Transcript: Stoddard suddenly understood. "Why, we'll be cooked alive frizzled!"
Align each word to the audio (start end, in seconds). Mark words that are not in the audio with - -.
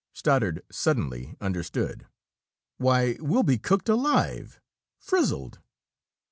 Stoddard 0.13 0.63
suddenly 0.71 1.35
understood. 1.39 2.07
"Why, 2.77 3.17
we'll 3.19 3.43
be 3.43 3.59
cooked 3.59 3.87
alive 3.87 4.59
frizzled!" 4.97 5.59